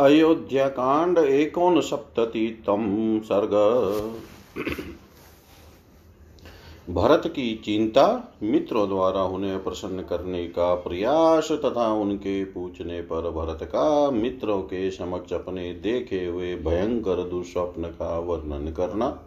[0.00, 2.84] अयोध्याकांड एकोनसप्ततितम
[3.24, 3.50] सर्ग।
[6.94, 13.62] भरत की चिंता मित्रों द्वारा उन्हें प्रसन्न करने का प्रयास तथा उनके पूछने पर भरत
[13.62, 19.22] का मित्रों के समक्ष अपने देखे हुए भयंकर दुस्वप्न का वर्णन करना।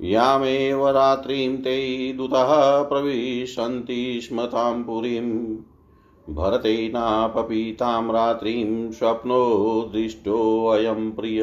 [0.00, 4.48] यामेव रात्रिं ते दूतः प्रविशन्ति स्म
[4.82, 5.56] पुरीम्।
[6.28, 9.48] भरतेनापपीतां रात्रिं स्वप्नो
[9.94, 11.40] दृष्टोऽयं प्रिय।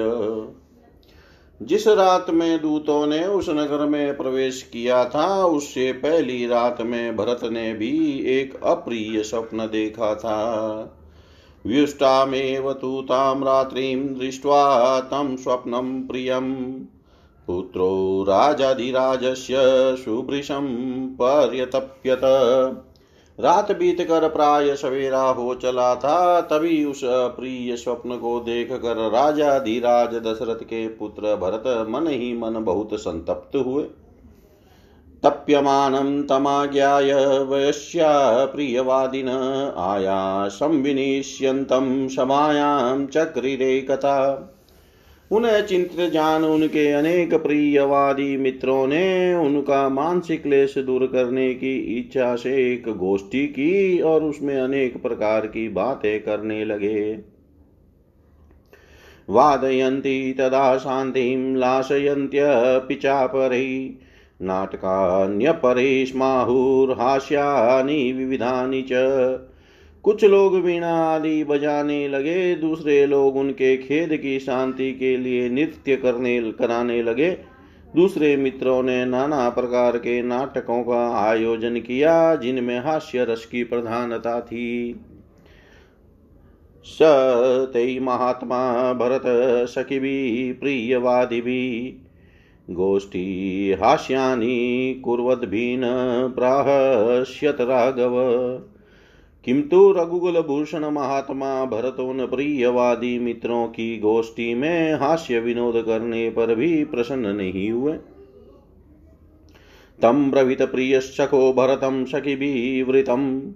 [1.62, 7.16] जिस रात में दूतों ने उस नगर में प्रवेश किया था, उससे पहली रात में
[7.16, 10.64] भरत ने भी एक अप्रिय स्वप्न देखा था।
[11.66, 16.56] व्युष्टामेव तु तां रात्रिं दृष्ट्वा तं स्वप्नं प्रियम्।
[17.48, 19.56] पुत्रो राजाधिराजस्य
[20.06, 20.68] सुभृशं
[21.08, 22.22] पर्यतप्यत।
[23.40, 29.10] रात बीत कर प्राय सवेरा हो चला था, तभी उस प्रिय स्वप्न को देख कर
[29.10, 33.84] राजा धीराज दशरथ के पुत्र भरत मन ही मन बहुत संतप्त हुए।
[35.24, 39.30] तप्यमानं तमाज्ञाय वयस्या प्रियवादिन
[39.78, 44.18] आया संविनिष्यन्तं समायां चक्रिरे कथा
[45.32, 52.36] उन्हें चिंतित जान उनके अनेक प्रियवादी मित्रों ने उनका मानसिक क्लेश दूर करने की इच्छा
[52.36, 57.20] से एक गोष्ठी की और उसमें अनेक प्रकार की बातें करने लगे।
[59.30, 63.96] वादयन्ति तदा शान्तिं लाशयन्त्यपि चापरै
[66.06, 69.47] स्माहुर्हास्यानि विविधानि च।
[70.08, 75.96] कुछ लोग वीणा आदि बजाने लगे, दूसरे लोग उनके खेद की शांति के लिए नृत्य
[75.96, 77.32] करने, कराने लगे।
[77.96, 84.42] दूसरे मित्रों ने नाना प्रकार के नाटकों का आयोजन किया, जिनमें हास्य रस की प्रधानता
[84.42, 85.00] थी।
[86.84, 87.00] स
[88.02, 89.22] महात्मा भरत,
[89.70, 92.04] सखी सखिभिः प्रियवादिभिः
[92.74, 95.82] गोष्ठी हास्यानि कुर्वद्भिन
[96.36, 98.14] प्राहस्यत राघव
[99.48, 106.84] किंतु रघुकुल भूषण महात्मा भरतोन प्रियवादी मित्रों की गोष्ठी में हास्य विनोद करने पर भी
[106.86, 107.94] प्रसन्न नहीं हुए।
[110.02, 113.52] तम ब्रवीत प्रियशको भरतं सखिभिवृतं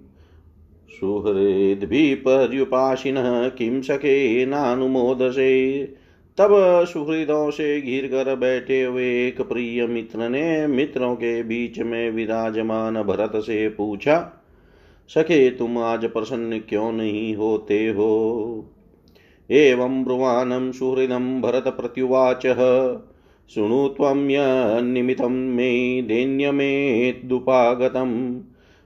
[2.14, 5.84] पर्युपासिनः किं सखे नानुमोदसे।
[6.38, 12.10] तब सुहृदों से घिर कर बैठे हुए एक प्रिय मित्र ने मित्रों के बीच में
[12.10, 14.38] विराजमान भरत से पूछा
[15.08, 18.64] सखे तुम आज प्रसन्न क्यों नहीं होते हो?
[19.50, 22.42] एवं ब्रुवाणं सुहृदं भरतप्रत्युवाच
[23.54, 28.42] शृणु त्वं यन्निमित्तं मे दैन्यमेदुपागतं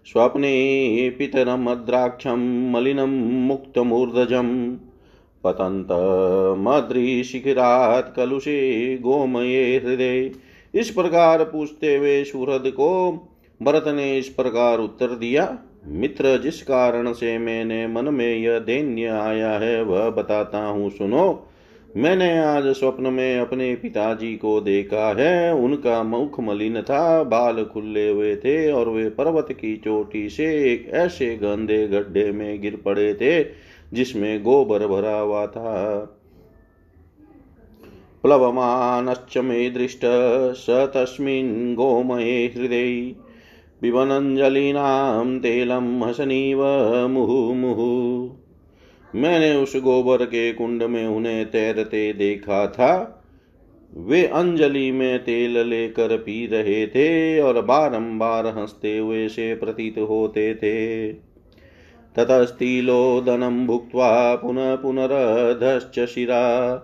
[0.07, 4.77] स्वप्ने पितरमद्राक्षं मलिनं मुक्तमूर्धजं।
[5.45, 10.31] पतन्तमद्रिशिखिरात् कलुषे गोमये हृदय
[10.75, 13.13] इस प्रकार पूछते हुए सुहृद को
[13.61, 15.59] भरत ने इस प्रकार उत्तर दिया
[15.89, 21.49] मित्र, जिस कारण से मैंने मन में यह दैन्य आया है, वह बताता हूँ, सुनो।
[21.97, 28.09] मैंने आज स्वप्न में अपने पिताजी को देखा है। उनका मुख मलिन था, बाल खुले
[28.09, 33.15] हुए थे और वे पर्वत की चोटी से एक ऐसे गंदे गड्ढे में गिर पड़े
[33.15, 33.45] थे,
[33.93, 35.97] जिसमें गोबर भरा हुआ था।
[38.23, 40.01] प्लवमानश्च मे दृष्ट
[40.57, 43.26] स तस्मिन् गोमये हृदय।
[43.81, 46.65] पिबनञ्जलीनां तेलं हसनीव
[47.09, 48.31] मुहुमुहु
[49.15, 53.23] मैंने उस गोबर के कुंड में उन्हें तैरते देखा था।
[53.97, 60.55] वे अंजलि में तेल लेकर पी रहे थे और बारंबार हँसते हुए से प्रतीत होते
[60.55, 61.13] थे।
[62.17, 66.75] ततस्तिलोदनं भुक्त्वा पुनः पुनरधश्च शिरा।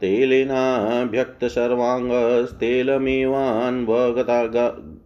[0.00, 4.42] तेलेनाभ्यक्त सर्वाङ्गस्तेलमेवान् वगता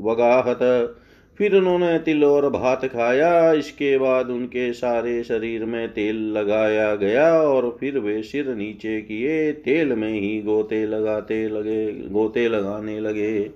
[0.00, 0.96] वगाहत।
[1.40, 7.42] फिर उन्होंने तिल और भात खाया। इसके बाद उनके सारे शरीर में तेल लगाया गया
[7.42, 13.50] और फिर वे सिर नीचे किए, तेल में ही गोते लगाते लगे, गोते लगाने लगे।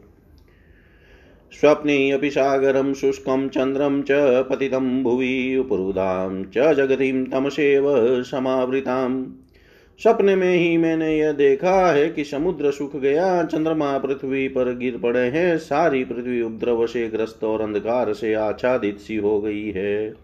[1.53, 4.07] स्वप्ने अपि सागरं शुष्कं चन्द्रं च
[4.51, 7.85] पतितं भुवि उपरुदां च जगतिं तमसेव
[8.23, 9.27] समावृताम्।
[10.03, 14.99] सपने में ही मैंने यह देखा है कि समुद्र सूख गया, चंद्रमा पृथ्वी पर गिर
[14.99, 20.15] पड़े हैं, सारी पृथ्वी उपद्रव से ग्रस्त और अंधकार से आच्छादित सी हो गई है।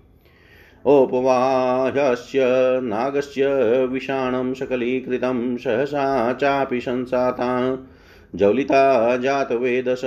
[0.86, 2.40] ओपवाह्यस्य
[2.82, 3.46] नागस्य
[3.84, 7.86] विषाणं सकलीकृतं सहसा चापि संसाता
[8.34, 10.02] जौलिता जातवेदश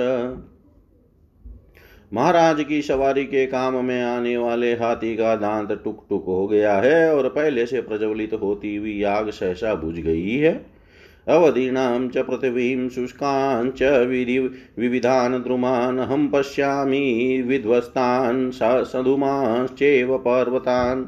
[2.14, 6.74] महाराज की सवारी के काम में आने वाले हाथी का दांत टुक टुक हो गया
[6.74, 10.52] है और पहले से प्रज्वलित होती हुई आग सहसा बुझ गई है।
[11.28, 14.38] अवधीनां च पृथिवीं शुष्कान् च विधि
[14.78, 18.50] विविधान् द्रुमान् अहं पश्यामि, विध्वस्तान्
[18.84, 21.04] सधुमाश्चैव पर्वतान्।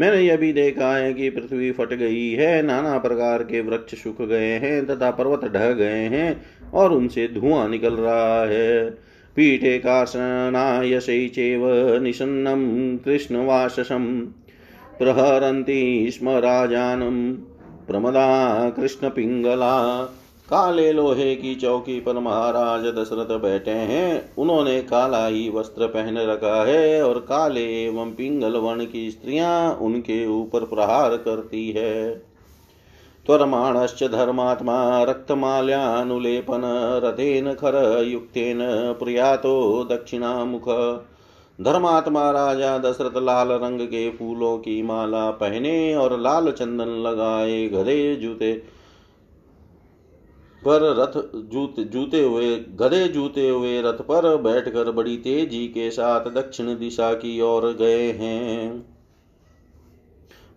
[0.00, 4.22] मैंने यह भी देखा है कि पृथ्वी फट गई है, नाना प्रकार के वृक्ष सूख
[4.22, 6.40] गए हैं तथा पर्वत ढह गए हैं
[6.74, 9.08] और उनसे धुआँ निकल रहा है।
[9.38, 11.62] पीठे कार्षणायशै चैव
[12.02, 14.26] निषन्नं कृष्णवाससं।
[14.98, 17.34] प्रहरन्ति स्म राजानम्
[17.86, 20.04] प्रमदा कृष्ण पिंगला
[20.50, 26.64] काले लोहे की चौकी पर महाराज दशरथ बैठे हैं। उन्होंने काला ही वस्त्र पहन रखा
[26.64, 32.22] है और काले एवं पिंगल वर्ण की स्त्रियाँ उनके ऊपर प्रहार करती है।
[33.28, 36.62] त्वरमाणश्च धर्मात्मा रक्तमाल्यानुलेपन
[37.04, 38.58] रथेन खर युक्तेन
[38.92, 40.68] प्रियातो दक्षिणामुख।
[41.58, 48.16] धर्मात्मा राजा दशरथ लाल रंग के फूलों की माला पहने और लाल चंदन लगाए गधे
[48.16, 48.52] जूते
[50.62, 51.20] पर रथ
[51.52, 57.12] जूते जूते हुए, गधे जूते हुए रथ पर बैठकर बड़ी तेज़ी के साथ दक्षिण दिशा
[57.14, 58.97] की ओर गए हैं।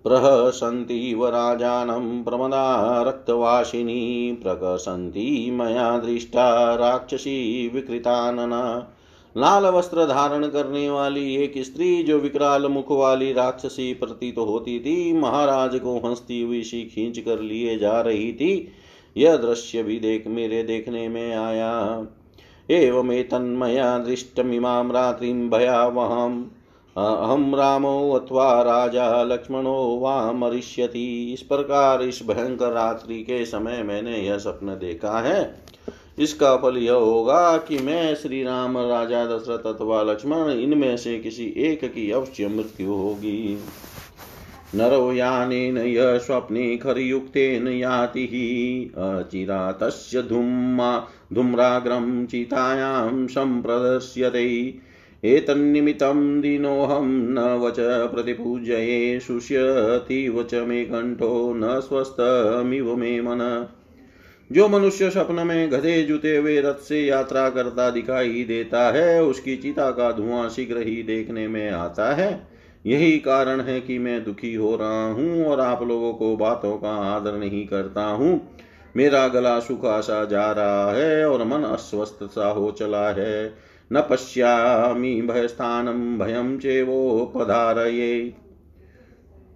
[0.03, 8.93] प्रहसन्तीव राजानं प्रमदा रक्तवासिनी प्रकसन्ती मया दृष्टा राक्षसी विकृतानना।
[9.37, 14.79] लाल वस्त्र धारण करने वाली एक स्त्री, जो विकराल मुख वाली राक्षसी प्रतीत तो होती
[14.79, 18.67] थी, महाराज को हंसती हुई सी खींच कर लिए जा रही थी।
[19.17, 22.05] यह दृश्य भी देख, मेरे देखने में आया।
[22.71, 26.45] एवं तन्मया दृष्टमिमां रात्रिं भयावहम्।
[26.97, 34.17] अहम रामो अथवा राजा, लक्ष्मणो वा मरिष्यति। इस प्रकार इस भयंकर रात्रि के समय मैंने
[34.17, 35.63] यह स्वप्न देखा है।
[36.19, 41.53] इसका फल यह होगा कि मैं श्री राम राजा, दशरथ अथवा लक्ष्मण, इनमें से किसी
[41.57, 43.57] एक की अवश्य मृत्यु होगी।
[44.75, 48.25] नरो यानेन यः स्वप्ने खरयुक्तेन याति
[48.97, 54.90] अचिरा तस्य धूमा धूम्राग्रं चितायां सम्प्रदर्श्यते
[55.23, 63.67] एतन्निमित्तं दिनोऽहं न वच प्रतिपूजये शुष्यतीव च मे कण्ठो न स्वस्थमिव मे मन।
[64.51, 69.55] जो मनुष्य स्वप्न में गधे जुते हुए रथ से यात्रा करता दिखाई देता है, उसकी
[69.55, 72.47] चिता का धुआँ शीघ्र ही देखने में आता है।
[72.85, 76.95] यही कारण है कि मैं दुखी हो रहा हूँ और आप लोगों को बातों का
[77.15, 78.57] आदर नहीं करता हूँ।
[78.95, 84.01] मेरा गला सूखा सा जा रहा है और मन अस्वस्थ सा हो चला है। न
[84.01, 88.33] पश्यामी भयस्थानम भयम चेवोपधारये।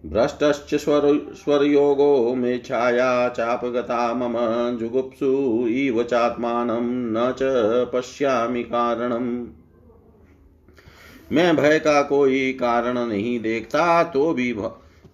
[0.06, 1.02] भ्रष्टश्च स्वर,
[1.36, 4.36] स्वरयोगो मे छाया चापगता मम
[4.78, 7.40] जुगुप्सु इव चात्मानं न च
[7.94, 9.46] पश्यामि कारणम्।
[11.32, 14.54] मैं भय का कोई कारण नहीं देखता तो भी,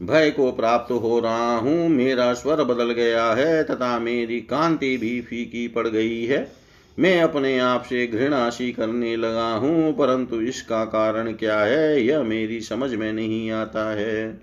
[0.04, 5.22] भय को प्राप्त हो रहा हूँ। मेरा स्वर बदल गया है, तथा मेरी कांति भी
[5.22, 6.61] फीकी पड़ गई है।
[7.00, 12.62] मैं अपने आप से घृणाशी करने लगा हूँ, परंतु इसका कारण क्या है, यह मेरी
[12.62, 14.42] समझ में नहीं आता है।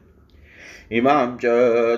[0.92, 1.42] इमां च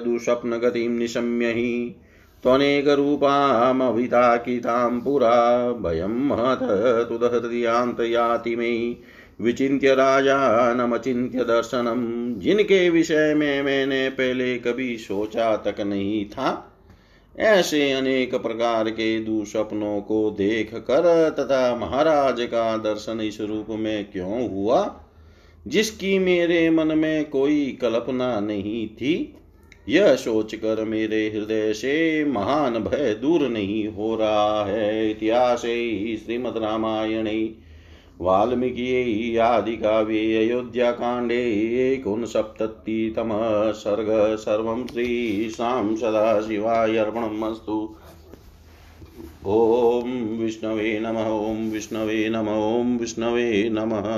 [0.05, 1.97] दुःस्वप्नगतिं निशम्य हि
[2.43, 6.58] त्वनेकरूपामभिताकितां पुरा, भयं महत
[7.08, 8.97] तुदहृदयान्तयाति मे,
[9.41, 16.66] विचिन्त्य राजानमचिन्त्य दर्शनम जिनके विषय में मैंने पहले कभी सोचा तक नहीं था।
[17.38, 24.10] ऐसे अनेक प्रकार के दुस्वप्नों को देख कर तथा महाराज का दर्शन इस रूप में
[24.10, 25.00] क्यों हुआ?
[25.66, 29.34] जिसकी मेरे मन में कोई कल्पना नहीं थी,
[29.88, 37.26] यह सोचकर मेरे हृदय से महान भय दूर नहीं हो रहा है। इतिहास श्रीमद रामायण
[38.20, 41.38] वाल्मीकि आदिकाव्ये अयोध्याकाण्डे
[41.92, 47.96] एकोनसप्ततितमः सर्ग सर्वं श्रीशां सदाशिवाय अर्पणमस्तु।
[49.46, 54.08] ॐ विष्णवे नमः, ॐ विष्णवे नमः, ॐ विष्णवे नमः।